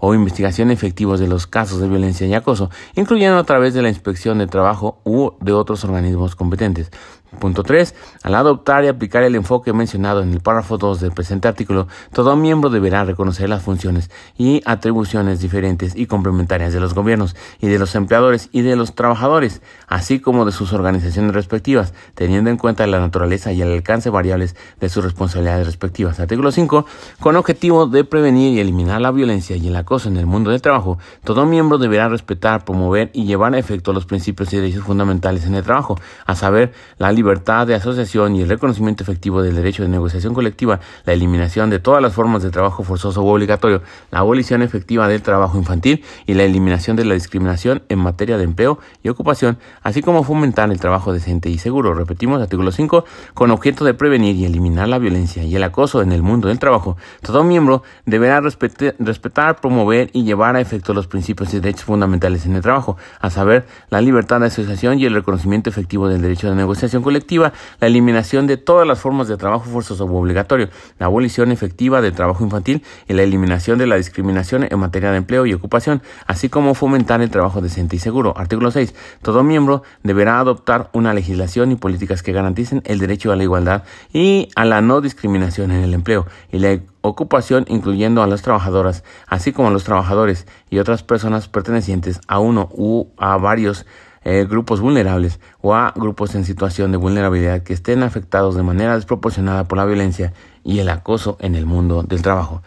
o 0.00 0.14
investigación 0.14 0.70
efectivos 0.70 1.20
de 1.20 1.28
los 1.28 1.46
casos 1.46 1.80
de 1.80 1.88
violencia 1.88 2.26
y 2.26 2.34
acoso, 2.34 2.70
incluyendo 2.94 3.38
a 3.38 3.44
través 3.44 3.74
de 3.74 3.82
la 3.82 3.88
inspección 3.88 4.38
de 4.38 4.46
trabajo 4.46 5.00
u 5.04 5.32
de 5.40 5.52
otros 5.52 5.84
organismos 5.84 6.36
competentes. 6.36 6.90
Punto 7.38 7.62
3. 7.62 7.94
Al 8.22 8.34
adoptar 8.34 8.84
y 8.84 8.88
aplicar 8.88 9.22
el 9.22 9.34
enfoque 9.34 9.72
mencionado 9.74 10.22
en 10.22 10.32
el 10.32 10.40
párrafo 10.40 10.78
2 10.78 11.00
del 11.00 11.12
presente 11.12 11.46
artículo, 11.46 11.86
todo 12.12 12.34
miembro 12.36 12.70
deberá 12.70 13.04
reconocer 13.04 13.48
las 13.50 13.62
funciones 13.62 14.10
y 14.36 14.62
atribuciones 14.64 15.40
diferentes 15.40 15.94
y 15.94 16.06
complementarias 16.06 16.72
de 16.72 16.80
los 16.80 16.94
gobiernos 16.94 17.36
y 17.60 17.68
de 17.68 17.78
los 17.78 17.94
empleadores 17.94 18.48
y 18.50 18.62
de 18.62 18.76
los 18.76 18.94
trabajadores, 18.94 19.60
así 19.88 20.20
como 20.20 20.46
de 20.46 20.52
sus 20.52 20.72
organizaciones 20.72 21.34
respectivas, 21.34 21.92
teniendo 22.14 22.48
en 22.48 22.56
cuenta 22.56 22.86
la 22.86 22.98
naturaleza 22.98 23.52
y 23.52 23.60
el 23.60 23.72
alcance 23.72 24.08
variables 24.08 24.56
de 24.80 24.88
sus 24.88 25.04
responsabilidades 25.04 25.66
respectivas. 25.66 26.18
Artículo 26.20 26.50
5. 26.50 26.86
Con 27.20 27.36
objetivo 27.36 27.86
de 27.86 28.04
prevenir 28.04 28.54
y 28.54 28.60
eliminar 28.60 29.02
la 29.02 29.10
violencia 29.10 29.54
y 29.56 29.68
el 29.68 29.76
acoso 29.76 30.08
en 30.08 30.16
el 30.16 30.26
mundo 30.26 30.50
del 30.50 30.62
trabajo, 30.62 30.98
todo 31.24 31.44
miembro 31.44 31.76
deberá 31.76 32.08
respetar, 32.08 32.64
promover 32.64 33.10
y 33.12 33.26
llevar 33.26 33.54
a 33.54 33.58
efecto 33.58 33.92
los 33.92 34.06
principios 34.06 34.52
y 34.52 34.56
derechos 34.56 34.84
fundamentales 34.84 35.44
en 35.44 35.54
el 35.54 35.62
trabajo, 35.62 35.98
a 36.26 36.34
saber, 36.34 36.72
la 36.96 37.12
libertad 37.18 37.66
de 37.66 37.74
asociación 37.74 38.36
y 38.36 38.42
el 38.42 38.48
reconocimiento 38.48 39.02
efectivo 39.02 39.42
del 39.42 39.56
derecho 39.56 39.82
de 39.82 39.88
negociación 39.88 40.34
colectiva, 40.34 40.78
la 41.04 41.12
eliminación 41.12 41.68
de 41.68 41.80
todas 41.80 42.00
las 42.00 42.12
formas 42.12 42.44
de 42.44 42.50
trabajo 42.50 42.84
forzoso 42.84 43.22
u 43.24 43.26
obligatorio, 43.26 43.82
la 44.12 44.20
abolición 44.20 44.62
efectiva 44.62 45.08
del 45.08 45.20
trabajo 45.20 45.58
infantil 45.58 46.04
y 46.26 46.34
la 46.34 46.44
eliminación 46.44 46.96
de 46.96 47.04
la 47.04 47.14
discriminación 47.14 47.82
en 47.88 47.98
materia 47.98 48.38
de 48.38 48.44
empleo 48.44 48.78
y 49.02 49.08
ocupación, 49.08 49.58
así 49.82 50.00
como 50.00 50.22
fomentar 50.22 50.70
el 50.70 50.78
trabajo 50.78 51.12
decente 51.12 51.50
y 51.50 51.58
seguro. 51.58 51.92
Repetimos, 51.92 52.40
artículo 52.40 52.70
5, 52.70 53.04
con 53.34 53.50
objeto 53.50 53.84
de 53.84 53.94
prevenir 53.94 54.36
y 54.36 54.44
eliminar 54.44 54.86
la 54.86 54.98
violencia 54.98 55.42
y 55.42 55.56
el 55.56 55.64
acoso 55.64 56.02
en 56.02 56.12
el 56.12 56.22
mundo 56.22 56.46
del 56.46 56.60
trabajo. 56.60 56.96
Todo 57.20 57.42
miembro 57.42 57.82
deberá 58.06 58.40
respetar, 58.40 59.60
promover 59.60 60.10
y 60.12 60.22
llevar 60.22 60.54
a 60.54 60.60
efecto 60.60 60.94
los 60.94 61.08
principios 61.08 61.52
y 61.52 61.58
derechos 61.58 61.84
fundamentales 61.84 62.46
en 62.46 62.54
el 62.54 62.62
trabajo, 62.62 62.96
a 63.20 63.28
saber, 63.28 63.66
la 63.90 64.00
libertad 64.00 64.38
de 64.38 64.46
asociación 64.46 65.00
y 65.00 65.04
el 65.04 65.14
reconocimiento 65.14 65.68
efectivo 65.68 66.08
del 66.08 66.22
derecho 66.22 66.48
de 66.48 66.54
negociación 66.54 67.02
colectiva, 67.08 67.54
la 67.80 67.86
eliminación 67.86 68.46
de 68.46 68.58
todas 68.58 68.86
las 68.86 68.98
formas 69.00 69.28
de 69.28 69.38
trabajo 69.38 69.64
forzoso 69.64 70.04
o 70.04 70.18
obligatorio, 70.18 70.68
la 70.98 71.06
abolición 71.06 71.52
efectiva 71.52 72.02
del 72.02 72.12
trabajo 72.12 72.44
infantil 72.44 72.82
y 73.08 73.14
la 73.14 73.22
eliminación 73.22 73.78
de 73.78 73.86
la 73.86 73.96
discriminación 73.96 74.66
en 74.70 74.78
materia 74.78 75.10
de 75.10 75.16
empleo 75.16 75.46
y 75.46 75.54
ocupación, 75.54 76.02
así 76.26 76.50
como 76.50 76.74
fomentar 76.74 77.22
el 77.22 77.30
trabajo 77.30 77.62
decente 77.62 77.96
y 77.96 77.98
seguro. 77.98 78.34
Artículo 78.36 78.70
6. 78.70 78.94
Todo 79.22 79.42
miembro 79.42 79.84
deberá 80.02 80.38
adoptar 80.38 80.90
una 80.92 81.14
legislación 81.14 81.72
y 81.72 81.76
políticas 81.76 82.22
que 82.22 82.32
garanticen 82.32 82.82
el 82.84 82.98
derecho 82.98 83.32
a 83.32 83.36
la 83.36 83.44
igualdad 83.44 83.84
y 84.12 84.50
a 84.54 84.66
la 84.66 84.82
no 84.82 85.00
discriminación 85.00 85.70
en 85.70 85.82
el 85.82 85.94
empleo 85.94 86.26
y 86.52 86.58
la 86.58 86.78
ocupación 87.00 87.64
incluyendo 87.68 88.22
a 88.22 88.26
las 88.26 88.42
trabajadoras, 88.42 89.02
así 89.26 89.52
como 89.52 89.68
a 89.68 89.70
los 89.70 89.84
trabajadores 89.84 90.46
y 90.68 90.78
otras 90.78 91.02
personas 91.02 91.48
pertenecientes 91.48 92.20
a 92.28 92.38
uno 92.38 92.68
u 92.72 93.06
a 93.16 93.38
varios 93.38 93.86
eh, 94.30 94.44
grupos 94.44 94.82
vulnerables 94.82 95.40
o 95.62 95.74
a 95.74 95.94
grupos 95.96 96.34
en 96.34 96.44
situación 96.44 96.92
de 96.92 96.98
vulnerabilidad 96.98 97.62
que 97.62 97.72
estén 97.72 98.02
afectados 98.02 98.54
de 98.56 98.62
manera 98.62 98.94
desproporcionada 98.94 99.64
por 99.64 99.78
la 99.78 99.86
violencia 99.86 100.34
y 100.64 100.80
el 100.80 100.90
acoso 100.90 101.38
en 101.40 101.54
el 101.54 101.64
mundo 101.64 102.02
del 102.02 102.20
trabajo. 102.20 102.62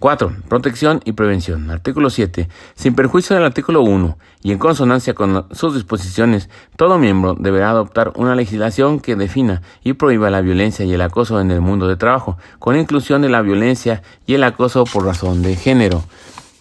4. 0.00 0.32
Protección 0.48 1.02
y 1.04 1.12
prevención. 1.12 1.70
Artículo 1.70 2.10
7. 2.10 2.48
Sin 2.74 2.96
perjuicio 2.96 3.36
del 3.36 3.44
artículo 3.44 3.82
1 3.82 4.18
y 4.42 4.50
en 4.50 4.58
consonancia 4.58 5.14
con 5.14 5.46
sus 5.52 5.74
disposiciones, 5.74 6.50
todo 6.74 6.98
miembro 6.98 7.36
deberá 7.38 7.70
adoptar 7.70 8.12
una 8.16 8.34
legislación 8.34 8.98
que 8.98 9.14
defina 9.14 9.62
y 9.84 9.92
prohíba 9.92 10.30
la 10.30 10.40
violencia 10.40 10.84
y 10.84 10.92
el 10.92 11.00
acoso 11.00 11.40
en 11.40 11.52
el 11.52 11.60
mundo 11.60 11.86
de 11.86 11.94
trabajo, 11.94 12.38
con 12.58 12.76
inclusión 12.76 13.22
de 13.22 13.28
la 13.28 13.40
violencia 13.40 14.02
y 14.26 14.34
el 14.34 14.42
acoso 14.42 14.82
por 14.82 15.04
razón 15.04 15.42
de 15.42 15.54
género. 15.54 16.02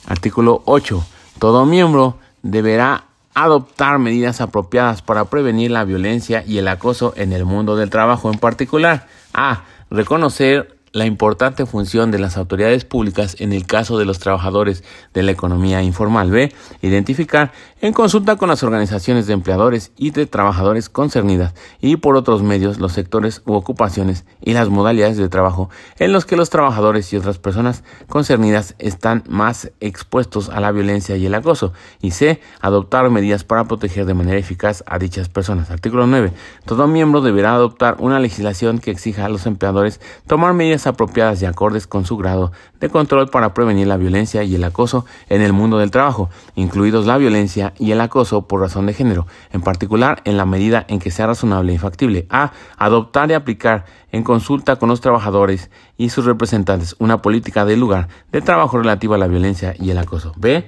Artículo 0.05 0.61
8. 0.65 1.03
Todo 1.39 1.65
miembro 1.65 2.19
deberá 2.43 3.05
adoptar 3.35 3.99
medidas 3.99 4.41
apropiadas 4.41 5.01
para 5.01 5.25
prevenir 5.25 5.69
la 5.69 5.83
violencia 5.83 6.43
y 6.47 6.57
el 6.57 6.67
acoso 6.67 7.13
en 7.17 7.33
el 7.33 7.45
mundo 7.45 7.75
del 7.75 7.89
trabajo 7.89 8.31
en 8.31 8.39
particular. 8.39 9.07
A. 9.33 9.63
Reconocer 9.91 10.74
la 10.95 11.05
importante 11.05 11.65
función 11.65 12.09
de 12.09 12.19
las 12.19 12.37
autoridades 12.37 12.85
públicas 12.85 13.35
en 13.39 13.51
el 13.51 13.65
caso 13.65 13.97
de 13.97 14.05
los 14.05 14.19
trabajadores 14.19 14.81
de 15.13 15.23
la 15.23 15.31
economía 15.31 15.83
informal. 15.83 16.31
B. 16.31 16.55
Identificar 16.81 17.51
en 17.81 17.91
consulta 17.91 18.37
con 18.37 18.47
las 18.47 18.63
organizaciones 18.63 19.27
de 19.27 19.33
empleadores 19.33 19.91
y 19.97 20.11
de 20.11 20.25
trabajadores 20.25 20.87
concernidas 20.87 21.53
y 21.81 21.97
por 21.97 22.15
otros 22.15 22.43
medios 22.43 22.79
los 22.79 22.93
sectores 22.93 23.41
u 23.45 23.55
ocupaciones 23.55 24.23
y 24.39 24.53
las 24.53 24.69
modalidades 24.69 25.17
de 25.17 25.27
trabajo 25.27 25.69
en 25.99 26.13
los 26.13 26.23
que 26.23 26.37
los 26.37 26.49
trabajadores 26.49 27.11
y 27.11 27.17
otras 27.17 27.39
personas 27.39 27.83
concernidas 28.07 28.75
están 28.79 29.25
más 29.27 29.73
expuestos 29.81 30.47
a 30.47 30.61
la 30.61 30.71
violencia 30.71 31.17
y 31.17 31.25
el 31.25 31.35
acoso. 31.35 31.73
Y 32.01 32.11
C. 32.11 32.39
Adoptar 32.61 33.09
medidas 33.09 33.43
para 33.43 33.65
proteger 33.65 34.05
de 34.05 34.13
manera 34.13 34.37
eficaz 34.37 34.81
a 34.87 34.97
dichas 34.97 35.27
personas. 35.27 35.71
Artículo 35.71 36.07
9. 36.07 36.31
Todo 36.63 36.87
miembro 36.87 37.19
deberá 37.19 37.53
adoptar 37.53 37.97
una 37.99 38.21
legislación 38.21 38.79
que 38.79 38.91
exija 38.91 39.25
a 39.25 39.29
los 39.29 39.45
empleadores 39.45 39.99
tomar 40.25 40.53
medidas 40.53 40.84
apropiadas 40.87 41.41
y 41.41 41.45
acordes 41.45 41.87
con 41.87 42.05
su 42.05 42.17
grado 42.17 42.51
de 42.79 42.89
control 42.89 43.29
para 43.29 43.53
prevenir 43.53 43.87
la 43.87 43.97
violencia 43.97 44.43
y 44.43 44.55
el 44.55 44.63
acoso 44.63 45.05
en 45.29 45.41
el 45.41 45.53
mundo 45.53 45.77
del 45.77 45.91
trabajo, 45.91 46.29
incluidos 46.55 47.05
la 47.05 47.17
violencia 47.17 47.73
y 47.77 47.91
el 47.91 48.01
acoso 48.01 48.47
por 48.47 48.61
razón 48.61 48.85
de 48.85 48.93
género, 48.93 49.27
en 49.51 49.61
particular 49.61 50.21
en 50.25 50.37
la 50.37 50.45
medida 50.45 50.85
en 50.87 50.99
que 50.99 51.11
sea 51.11 51.27
razonable 51.27 51.73
y 51.73 51.77
factible. 51.77 52.27
A. 52.29 52.51
Adoptar 52.77 53.31
y 53.31 53.33
aplicar 53.33 53.85
en 54.11 54.23
consulta 54.23 54.77
con 54.77 54.89
los 54.89 55.01
trabajadores 55.01 55.69
y 55.97 56.09
sus 56.09 56.25
representantes 56.25 56.95
una 56.99 57.21
política 57.21 57.65
del 57.65 57.79
lugar 57.79 58.07
de 58.31 58.41
trabajo 58.41 58.77
relativa 58.77 59.15
a 59.15 59.19
la 59.19 59.27
violencia 59.27 59.73
y 59.79 59.89
el 59.91 59.97
acoso. 59.97 60.33
B. 60.37 60.65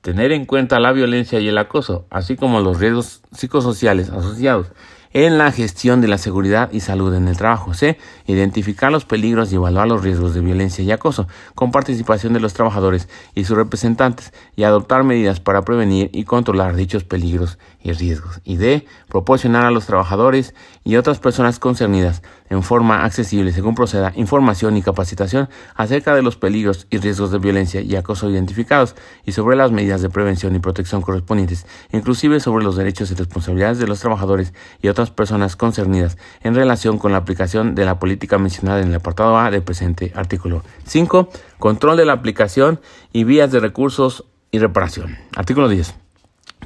Tener 0.00 0.30
en 0.30 0.44
cuenta 0.44 0.78
la 0.78 0.92
violencia 0.92 1.40
y 1.40 1.48
el 1.48 1.58
acoso, 1.58 2.06
así 2.10 2.36
como 2.36 2.60
los 2.60 2.78
riesgos 2.78 3.22
psicosociales 3.32 4.10
asociados 4.10 4.70
en 5.16 5.38
la 5.38 5.50
gestión 5.50 6.02
de 6.02 6.08
la 6.08 6.18
seguridad 6.18 6.70
y 6.72 6.80
salud 6.80 7.14
en 7.14 7.26
el 7.26 7.38
trabajo. 7.38 7.72
C. 7.72 7.96
Identificar 8.26 8.92
los 8.92 9.06
peligros 9.06 9.50
y 9.50 9.54
evaluar 9.54 9.88
los 9.88 10.02
riesgos 10.02 10.34
de 10.34 10.42
violencia 10.42 10.84
y 10.84 10.92
acoso 10.92 11.26
con 11.54 11.70
participación 11.70 12.34
de 12.34 12.40
los 12.40 12.52
trabajadores 12.52 13.08
y 13.34 13.44
sus 13.44 13.56
representantes 13.56 14.34
y 14.56 14.64
adoptar 14.64 15.04
medidas 15.04 15.40
para 15.40 15.62
prevenir 15.62 16.10
y 16.12 16.24
controlar 16.24 16.76
dichos 16.76 17.04
peligros 17.04 17.58
y 17.82 17.92
riesgos. 17.92 18.42
Y 18.44 18.56
D. 18.58 18.86
Proporcionar 19.08 19.64
a 19.64 19.70
los 19.70 19.86
trabajadores 19.86 20.54
y 20.84 20.96
otras 20.96 21.18
personas 21.18 21.58
concernidas 21.58 22.20
en 22.50 22.62
forma 22.62 23.04
accesible, 23.04 23.52
según 23.52 23.74
proceda, 23.74 24.12
información 24.16 24.76
y 24.76 24.82
capacitación 24.82 25.48
acerca 25.74 26.14
de 26.14 26.22
los 26.22 26.36
peligros 26.36 26.86
y 26.90 26.98
riesgos 26.98 27.30
de 27.30 27.38
violencia 27.38 27.80
y 27.80 27.96
acoso 27.96 28.30
identificados 28.30 28.94
y 29.24 29.32
sobre 29.32 29.56
las 29.56 29.72
medidas 29.72 30.02
de 30.02 30.10
prevención 30.10 30.54
y 30.54 30.58
protección 30.58 31.02
correspondientes, 31.02 31.66
inclusive 31.92 32.38
sobre 32.40 32.64
los 32.64 32.76
derechos 32.76 33.10
y 33.10 33.14
responsabilidades 33.14 33.78
de 33.78 33.86
los 33.86 34.00
trabajadores 34.00 34.52
y 34.80 34.88
otras 34.88 35.05
personas 35.10 35.56
concernidas 35.56 36.16
en 36.42 36.54
relación 36.54 36.98
con 36.98 37.12
la 37.12 37.18
aplicación 37.18 37.74
de 37.74 37.84
la 37.84 37.98
política 37.98 38.38
mencionada 38.38 38.80
en 38.80 38.88
el 38.88 38.94
apartado 38.94 39.38
A 39.38 39.50
del 39.50 39.62
presente 39.62 40.12
artículo. 40.14 40.62
5. 40.86 41.28
Control 41.58 41.96
de 41.96 42.04
la 42.04 42.12
aplicación 42.12 42.80
y 43.12 43.24
vías 43.24 43.50
de 43.50 43.60
recursos 43.60 44.24
y 44.50 44.58
reparación. 44.58 45.16
Artículo 45.36 45.68
10. 45.68 46.05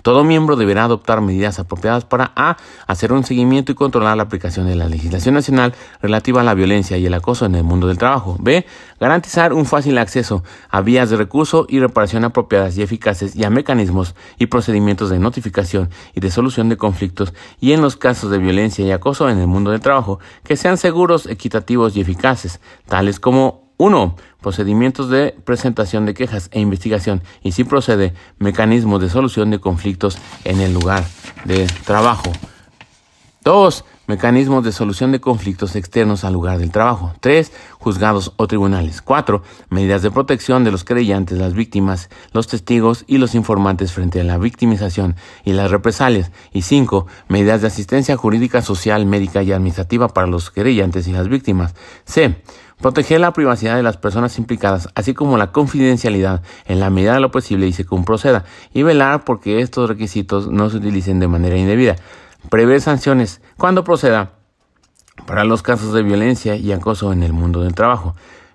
Todo 0.02 0.24
miembro 0.24 0.56
deberá 0.56 0.84
adoptar 0.84 1.20
medidas 1.20 1.58
apropiadas 1.58 2.04
para 2.06 2.32
A. 2.34 2.56
hacer 2.86 3.12
un 3.12 3.24
seguimiento 3.24 3.70
y 3.70 3.74
controlar 3.74 4.16
la 4.16 4.22
aplicación 4.22 4.66
de 4.66 4.74
la 4.74 4.88
legislación 4.88 5.34
nacional 5.34 5.74
relativa 6.00 6.40
a 6.40 6.44
la 6.44 6.54
violencia 6.54 6.96
y 6.96 7.04
el 7.04 7.12
acoso 7.12 7.44
en 7.44 7.54
el 7.54 7.64
mundo 7.64 7.86
del 7.86 7.98
trabajo. 7.98 8.36
B. 8.40 8.64
Garantizar 8.98 9.52
un 9.52 9.66
fácil 9.66 9.98
acceso 9.98 10.42
a 10.70 10.80
vías 10.80 11.10
de 11.10 11.16
recurso 11.16 11.66
y 11.68 11.80
reparación 11.80 12.24
apropiadas 12.24 12.78
y 12.78 12.82
eficaces 12.82 13.36
y 13.36 13.44
a 13.44 13.50
mecanismos 13.50 14.14
y 14.38 14.46
procedimientos 14.46 15.10
de 15.10 15.18
notificación 15.18 15.90
y 16.14 16.20
de 16.20 16.30
solución 16.30 16.68
de 16.68 16.76
conflictos 16.76 17.34
y 17.60 17.72
en 17.72 17.82
los 17.82 17.96
casos 17.96 18.30
de 18.30 18.38
violencia 18.38 18.86
y 18.86 18.92
acoso 18.92 19.28
en 19.28 19.38
el 19.38 19.46
mundo 19.46 19.70
del 19.70 19.80
trabajo 19.80 20.18
que 20.44 20.56
sean 20.56 20.78
seguros, 20.78 21.26
equitativos 21.26 21.96
y 21.96 22.00
eficaces, 22.00 22.60
tales 22.86 23.20
como 23.20 23.69
1. 23.80 24.14
Procedimientos 24.42 25.08
de 25.08 25.34
presentación 25.44 26.04
de 26.04 26.12
quejas 26.12 26.50
e 26.52 26.60
investigación 26.60 27.22
y 27.42 27.52
si 27.52 27.64
procede, 27.64 28.12
mecanismos 28.38 29.00
de 29.00 29.08
solución 29.08 29.48
de 29.50 29.58
conflictos 29.58 30.18
en 30.44 30.60
el 30.60 30.74
lugar 30.74 31.02
de 31.46 31.66
trabajo. 31.86 32.30
2. 33.42 33.84
Mecanismos 34.06 34.64
de 34.64 34.72
solución 34.72 35.12
de 35.12 35.20
conflictos 35.20 35.76
externos 35.76 36.24
al 36.24 36.34
lugar 36.34 36.58
del 36.58 36.72
trabajo. 36.72 37.14
3. 37.20 37.52
Juzgados 37.78 38.34
o 38.36 38.46
tribunales. 38.46 39.00
4. 39.00 39.42
Medidas 39.70 40.02
de 40.02 40.10
protección 40.10 40.62
de 40.62 40.72
los 40.72 40.84
creyentes, 40.84 41.38
las 41.38 41.54
víctimas, 41.54 42.10
los 42.32 42.48
testigos 42.48 43.04
y 43.06 43.16
los 43.16 43.34
informantes 43.34 43.92
frente 43.92 44.20
a 44.20 44.24
la 44.24 44.36
victimización 44.36 45.16
y 45.42 45.54
las 45.54 45.70
represalias. 45.70 46.32
Y 46.52 46.62
5. 46.62 47.06
Medidas 47.28 47.62
de 47.62 47.68
asistencia 47.68 48.14
jurídica, 48.18 48.60
social, 48.60 49.06
médica 49.06 49.42
y 49.42 49.52
administrativa 49.52 50.08
para 50.08 50.26
los 50.26 50.50
creyentes 50.50 51.08
y 51.08 51.12
las 51.12 51.28
víctimas. 51.28 51.74
C. 52.04 52.42
Proteger 52.80 53.20
la 53.20 53.32
privacidad 53.32 53.76
de 53.76 53.82
las 53.82 53.98
personas 53.98 54.38
implicadas, 54.38 54.88
así 54.94 55.12
como 55.12 55.36
la 55.36 55.52
confidencialidad 55.52 56.42
en 56.66 56.80
la 56.80 56.88
medida 56.88 57.14
de 57.14 57.20
lo 57.20 57.30
posible 57.30 57.66
y 57.66 57.72
según 57.72 58.04
proceda, 58.04 58.44
y 58.72 58.82
velar 58.82 59.24
porque 59.24 59.60
estos 59.60 59.88
requisitos 59.88 60.48
no 60.48 60.70
se 60.70 60.78
utilicen 60.78 61.20
de 61.20 61.28
manera 61.28 61.58
indebida. 61.58 61.96
Prever 62.48 62.80
sanciones 62.80 63.42
cuando 63.58 63.84
proceda 63.84 64.32
para 65.26 65.44
los 65.44 65.62
casos 65.62 65.92
de 65.92 66.02
violencia 66.02 66.56
y 66.56 66.72
acoso 66.72 67.12
en 67.12 67.22
el 67.22 67.34
mundo 67.34 67.62
del 67.62 67.74
trabajo. 67.74 68.14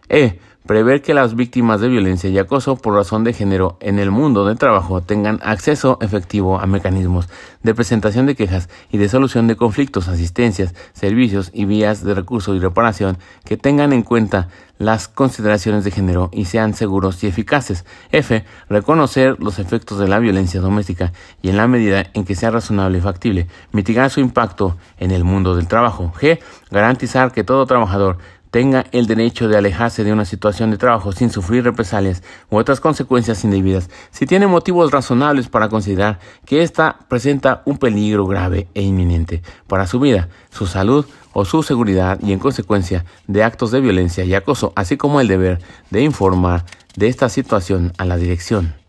E. 0.10 0.40
Prever 0.66 1.04
que 1.04 1.14
las 1.14 1.36
víctimas 1.36 1.80
de 1.80 1.90
violencia 1.90 2.28
y 2.28 2.40
acoso 2.40 2.76
por 2.76 2.96
razón 2.96 3.24
de 3.24 3.34
género 3.34 3.78
en 3.82 4.00
el 4.00 4.10
mundo 4.10 4.46
del 4.46 4.58
trabajo 4.58 5.00
tengan 5.00 5.40
acceso 5.44 6.00
efectivo 6.02 6.60
a 6.60 6.66
mecanismos 6.66 7.30
de 7.62 7.76
presentación 7.76 8.26
de 8.26 8.36
quejas 8.36 8.68
y 8.92 8.98
de 8.98 9.08
solución 9.08 9.46
de 9.46 9.58
conflictos, 9.58 10.08
asistencias, 10.08 10.74
servicios 10.94 11.52
y 11.54 11.66
vías 11.66 12.04
de 12.04 12.16
recurso 12.16 12.56
y 12.56 12.60
reparación 12.60 13.20
que 13.44 13.58
tengan 13.58 13.94
en 13.94 14.02
cuenta 14.02 14.48
las 14.80 15.08
consideraciones 15.08 15.84
de 15.84 15.92
género 15.92 16.30
y 16.34 16.46
sean 16.46 16.74
seguros 16.74 17.24
y 17.24 17.28
eficaces. 17.28 17.86
F. 18.12 18.44
Reconocer 18.68 19.38
los 19.40 19.60
efectos 19.60 20.00
de 20.00 20.08
la 20.08 20.20
violencia 20.20 20.62
doméstica 20.62 21.14
y 21.42 21.50
en 21.50 21.58
la 21.58 21.68
medida 21.68 22.08
en 22.14 22.26
que 22.26 22.36
sea 22.36 22.52
razonable 22.52 22.98
y 22.98 23.02
factible, 23.02 23.48
mitigar 23.72 24.10
su 24.10 24.20
impacto 24.20 24.78
en 24.98 25.12
el 25.12 25.24
mundo 25.24 25.56
del 25.56 25.68
trabajo. 25.68 26.12
G. 26.20 26.40
Garantizar 26.72 27.32
que 27.32 27.44
todo 27.44 27.66
trabajador 27.68 28.18
tenga 28.56 28.86
el 28.94 29.06
derecho 29.06 29.50
de 29.50 29.58
alejarse 29.58 30.06
de 30.06 30.14
una 30.14 30.24
situación 30.24 30.72
de 30.72 30.78
trabajo 30.78 31.12
sin 31.12 31.30
sufrir 31.30 31.66
represalias 31.66 32.24
u 32.50 32.56
otras 32.56 32.80
consecuencias 32.80 33.44
indebidas 33.44 33.90
si 34.12 34.26
tiene 34.26 34.48
motivos 34.48 34.92
razonables 34.92 35.50
para 35.50 35.68
considerar 35.68 36.20
que 36.46 36.64
ésta 36.64 37.00
presenta 37.10 37.64
un 37.66 37.78
peligro 37.78 38.26
grave 38.26 38.70
e 38.74 38.82
inminente 38.82 39.44
para 39.68 39.88
su 39.88 40.00
vida, 40.00 40.30
su 40.52 40.68
salud 40.68 41.06
o 41.34 41.44
su 41.44 41.64
seguridad 41.64 42.18
y 42.22 42.32
en 42.32 42.40
consecuencia 42.40 43.04
de 43.28 43.44
actos 43.44 43.72
de 43.72 43.82
violencia 43.82 44.24
y 44.24 44.34
acoso, 44.34 44.72
así 44.78 44.96
como 44.96 45.20
el 45.20 45.28
deber 45.28 45.60
de 45.90 46.04
informar 46.04 46.64
de 46.96 47.10
esta 47.10 47.28
situación 47.28 47.92
a 47.98 48.06
la 48.06 48.16
dirección. 48.16 48.85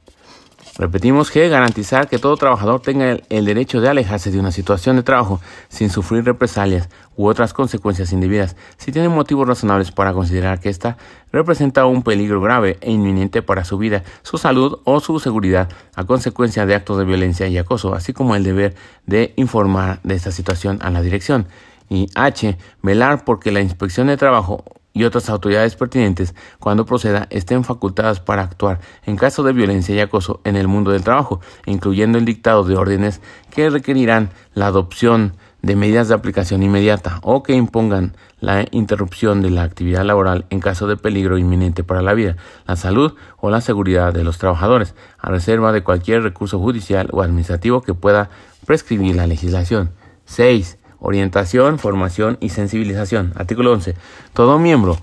Repetimos 0.78 1.30
que 1.30 1.48
garantizar 1.48 2.06
que 2.06 2.18
todo 2.18 2.36
trabajador 2.36 2.80
tenga 2.82 3.16
el, 3.30 3.44
derecho 3.46 3.80
de 3.80 3.88
alejarse 3.88 4.30
de 4.30 4.38
una 4.38 4.52
situación 4.52 4.96
de 4.96 5.02
trabajo 5.02 5.40
sin 5.68 5.88
sufrir 5.88 6.22
represalias 6.22 6.90
u 7.16 7.28
otras 7.28 7.54
consecuencias 7.54 8.12
indebidas 8.12 8.56
si 8.76 8.92
tiene 8.92 9.08
motivos 9.08 9.48
razonables 9.48 9.90
para 9.90 10.12
considerar 10.12 10.60
que 10.60 10.68
ésta 10.68 10.98
representa 11.32 11.86
un 11.86 12.02
peligro 12.02 12.42
grave 12.42 12.76
e 12.82 12.92
inminente 12.92 13.40
para 13.40 13.64
su 13.64 13.78
vida, 13.78 14.04
su 14.22 14.36
salud 14.36 14.80
o 14.84 15.00
su 15.00 15.18
seguridad 15.18 15.70
a 15.94 16.04
consecuencia 16.04 16.66
de 16.66 16.74
actos 16.74 16.98
de 16.98 17.06
violencia 17.06 17.48
y 17.48 17.56
acoso, 17.56 17.94
así 17.94 18.12
como 18.12 18.36
el 18.36 18.44
deber 18.44 18.74
de 19.06 19.32
informar 19.36 20.00
de 20.02 20.14
esta 20.14 20.30
situación 20.30 20.78
a 20.82 20.90
la 20.90 21.00
dirección. 21.00 21.46
Y 21.88 22.08
H. 22.14 22.58
Velar 22.82 23.24
porque 23.24 23.50
la 23.50 23.60
inspección 23.60 24.08
de 24.08 24.16
trabajo 24.16 24.64
y 24.96 25.04
otras 25.04 25.28
autoridades 25.28 25.76
pertinentes, 25.76 26.34
cuando 26.58 26.86
proceda, 26.86 27.26
estén 27.28 27.64
facultadas 27.64 28.18
para 28.18 28.42
actuar 28.42 28.80
en 29.04 29.16
caso 29.16 29.42
de 29.42 29.52
violencia 29.52 29.94
y 29.94 30.00
acoso 30.00 30.40
en 30.44 30.56
el 30.56 30.68
mundo 30.68 30.90
del 30.90 31.04
trabajo, 31.04 31.42
incluyendo 31.66 32.16
el 32.16 32.24
dictado 32.24 32.64
de 32.64 32.76
órdenes 32.76 33.20
que 33.50 33.68
requerirán 33.68 34.30
la 34.54 34.68
adopción 34.68 35.34
de 35.60 35.76
medidas 35.76 36.08
de 36.08 36.14
aplicación 36.14 36.62
inmediata 36.62 37.20
o 37.22 37.42
que 37.42 37.52
impongan 37.52 38.16
la 38.40 38.64
interrupción 38.70 39.42
de 39.42 39.50
la 39.50 39.64
actividad 39.64 40.02
laboral 40.02 40.46
en 40.48 40.60
caso 40.60 40.86
de 40.86 40.96
peligro 40.96 41.36
inminente 41.36 41.84
para 41.84 42.00
la 42.00 42.14
vida, 42.14 42.36
la 42.66 42.76
salud 42.76 43.16
o 43.36 43.50
la 43.50 43.60
seguridad 43.60 44.14
de 44.14 44.24
los 44.24 44.38
trabajadores, 44.38 44.94
a 45.18 45.28
reserva 45.28 45.72
de 45.72 45.84
cualquier 45.84 46.22
recurso 46.22 46.58
judicial 46.58 47.10
o 47.12 47.20
administrativo 47.20 47.82
que 47.82 47.92
pueda 47.92 48.30
prescribir 48.64 49.14
la 49.14 49.26
legislación. 49.26 49.90
6 50.24 50.78
orientación, 50.98 51.78
formación 51.78 52.38
y 52.40 52.50
sensibilización. 52.50 53.32
Artículo 53.36 53.72
11. 53.72 53.94
Todo 54.32 54.58
miembro 54.58 54.96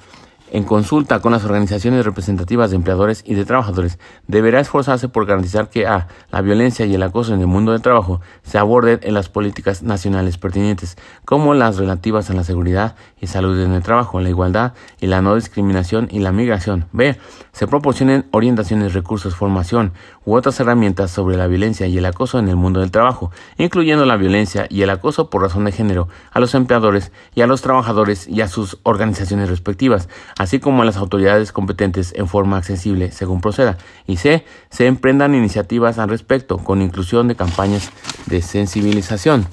en 0.54 0.66
consulta 0.66 1.20
con 1.20 1.32
las 1.32 1.44
organizaciones 1.46 2.06
representativas 2.06 2.70
de 2.70 2.76
empleadores 2.76 3.24
y 3.26 3.34
de 3.34 3.44
trabajadores, 3.44 3.98
deberá 4.28 4.60
esforzarse 4.60 5.10
por 5.10 5.26
garantizar 5.26 5.68
que 5.68 5.88
a. 5.88 6.08
la 6.32 6.42
violencia 6.42 6.86
y 6.86 6.94
el 6.94 7.02
acoso 7.02 7.34
en 7.34 7.42
el 7.42 7.48
mundo 7.48 7.72
del 7.72 7.82
trabajo 7.82 8.22
se 8.44 8.60
aborden 8.60 9.00
en 9.02 9.16
las 9.16 9.30
políticas 9.30 9.82
nacionales 9.82 10.38
pertinentes, 10.38 10.96
como 11.26 11.56
las 11.56 11.78
relativas 11.78 12.30
a 12.30 12.36
la 12.36 12.44
seguridad 12.44 12.96
y 13.20 13.26
salud 13.26 13.60
en 13.60 13.72
el 13.72 13.82
trabajo, 13.82 14.20
la 14.20 14.30
igualdad 14.30 14.74
y 15.02 15.08
la 15.08 15.24
no 15.24 15.34
discriminación 15.34 16.08
y 16.12 16.20
la 16.20 16.32
migración. 16.32 16.86
b. 16.92 17.18
se 17.52 17.66
proporcionen 17.66 18.28
orientaciones, 18.30 18.94
recursos, 18.94 19.36
formación 19.36 19.92
u 20.26 20.36
otras 20.36 20.60
herramientas 20.60 21.12
sobre 21.12 21.38
la 21.38 21.48
violencia 21.48 21.88
y 21.88 21.98
el 21.98 22.06
acoso 22.06 22.40
en 22.40 22.48
el 22.48 22.56
mundo 22.56 22.80
del 22.80 22.92
trabajo, 22.92 23.32
incluyendo 23.58 24.06
la 24.06 24.18
violencia 24.18 24.68
y 24.70 24.82
el 24.82 24.90
acoso 24.90 25.30
por 25.30 25.42
razón 25.42 25.66
de 25.66 25.72
género 25.72 26.08
a 26.32 26.40
los 26.40 26.56
empleadores 26.56 27.12
y 27.36 27.42
a 27.42 27.48
los 27.48 27.62
trabajadores 27.62 28.28
y 28.28 28.42
a 28.42 28.48
sus 28.48 28.78
organizaciones 28.84 29.50
respectivas, 29.50 30.10
así 30.38 30.60
como 30.60 30.82
a 30.82 30.86
las 30.86 30.98
autoridades 30.98 31.52
competentes 31.52 32.14
en 32.16 32.28
forma 32.28 32.58
accesible 32.58 33.12
según 33.12 33.42
proceda. 33.42 33.78
Y 34.08 34.18
C. 34.18 34.46
Se 34.70 34.88
emprendan 34.88 35.36
iniciativas 35.36 36.00
al 36.00 36.10
respecto 36.10 36.58
con 36.58 36.82
inclusión 36.82 37.28
de 37.28 37.36
campañas 37.36 37.92
de 38.26 38.42
sensibilización. 38.42 39.48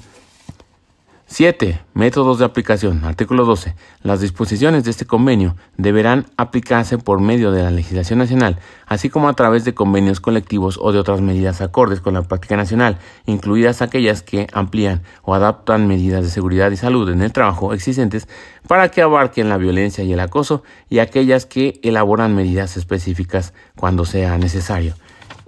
7. 1.31 1.79
Métodos 1.93 2.39
de 2.39 2.45
aplicación. 2.45 3.05
Artículo 3.05 3.45
12. 3.45 3.73
Las 4.03 4.19
disposiciones 4.19 4.83
de 4.83 4.91
este 4.91 5.05
convenio 5.05 5.55
deberán 5.77 6.25
aplicarse 6.35 6.97
por 6.97 7.21
medio 7.21 7.53
de 7.53 7.63
la 7.63 7.71
legislación 7.71 8.19
nacional, 8.19 8.59
así 8.85 9.09
como 9.09 9.29
a 9.29 9.33
través 9.33 9.63
de 9.63 9.73
convenios 9.73 10.19
colectivos 10.19 10.77
o 10.77 10.91
de 10.91 10.99
otras 10.99 11.21
medidas 11.21 11.61
acordes 11.61 12.01
con 12.01 12.15
la 12.15 12.23
práctica 12.23 12.57
nacional, 12.57 12.97
incluidas 13.27 13.81
aquellas 13.81 14.23
que 14.23 14.47
amplían 14.51 15.03
o 15.23 15.33
adaptan 15.33 15.87
medidas 15.87 16.25
de 16.25 16.29
seguridad 16.29 16.69
y 16.69 16.75
salud 16.75 17.09
en 17.09 17.21
el 17.21 17.31
trabajo 17.31 17.71
existentes 17.71 18.27
para 18.67 18.89
que 18.89 19.01
abarquen 19.01 19.47
la 19.47 19.55
violencia 19.55 20.03
y 20.03 20.11
el 20.11 20.19
acoso, 20.19 20.63
y 20.89 20.99
aquellas 20.99 21.45
que 21.45 21.79
elaboran 21.81 22.35
medidas 22.35 22.75
específicas 22.75 23.53
cuando 23.77 24.03
sea 24.03 24.37
necesario. 24.37 24.95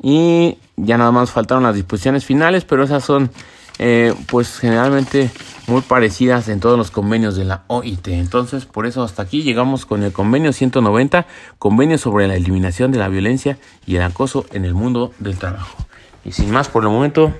Y 0.01 0.59
ya 0.77 0.97
nada 0.97 1.11
más 1.11 1.31
faltaron 1.31 1.63
las 1.63 1.75
disposiciones 1.75 2.23
finales, 2.23 2.63
pero 2.63 2.85
esas 2.85 3.03
son 3.03 3.31
eh, 3.79 4.13
pues 4.27 4.59
generalmente 4.59 5.31
muy 5.67 5.81
parecidas 5.81 6.49
en 6.49 6.59
todos 6.59 6.77
los 6.77 6.91
convenios 6.91 7.35
de 7.35 7.45
la 7.45 7.63
OIT. 7.67 8.07
Entonces, 8.09 8.65
por 8.65 8.85
eso 8.85 9.03
hasta 9.03 9.23
aquí 9.23 9.43
llegamos 9.43 9.85
con 9.85 10.03
el 10.03 10.11
convenio 10.11 10.53
190, 10.53 11.25
convenio 11.57 11.97
sobre 11.97 12.27
la 12.27 12.35
eliminación 12.35 12.91
de 12.91 12.99
la 12.99 13.09
violencia 13.09 13.57
y 13.85 13.95
el 13.95 14.03
acoso 14.03 14.45
en 14.51 14.65
el 14.65 14.73
mundo 14.73 15.13
del 15.19 15.37
trabajo. 15.37 15.85
Y 16.25 16.31
sin 16.31 16.51
más 16.51 16.69
por 16.69 16.83
el 16.83 16.89
momento, 16.89 17.33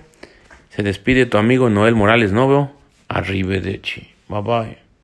se 0.69 0.83
despide 0.83 1.25
tu 1.25 1.37
amigo 1.37 1.69
Noel 1.69 1.95
Morales 1.95 2.31
Novo. 2.31 2.71
Arrivederci. 3.07 4.07
Bye 4.27 4.41
bye. 4.41 4.82